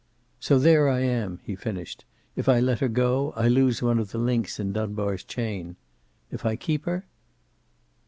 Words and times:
"So 0.39 0.57
there 0.57 0.89
I 0.89 1.01
am," 1.01 1.41
he 1.43 1.55
finished. 1.55 2.05
"If 2.35 2.49
I 2.49 2.59
let 2.59 2.79
her 2.79 2.87
go, 2.87 3.33
I 3.35 3.47
lose 3.47 3.83
one 3.83 3.99
of 3.99 4.09
the 4.09 4.17
links 4.17 4.59
in 4.59 4.73
Dunbar's 4.73 5.23
chain. 5.23 5.75
If 6.31 6.43
I 6.43 6.55
keep 6.55 6.85
her?" 6.85 7.05